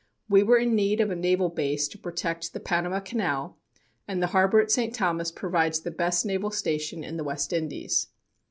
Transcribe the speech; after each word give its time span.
We 0.27 0.41
were 0.41 0.57
in 0.57 0.73
need 0.73 0.99
of 0.99 1.11
a 1.11 1.15
naval 1.15 1.49
base 1.49 1.87
to 1.89 1.97
protect 1.99 2.53
the 2.53 2.59
Panama 2.59 3.01
Canal, 3.01 3.59
and 4.07 4.19
the 4.19 4.25
harbor 4.33 4.59
at 4.59 4.71
St. 4.71 4.95
Thomas 4.95 5.31
provides 5.31 5.81
the 5.81 5.91
best 5.91 6.25
naval 6.25 6.49
station 6.49 7.03
in 7.03 7.17
the 7.17 7.23
West 7.23 7.53
Indies. 7.53 8.07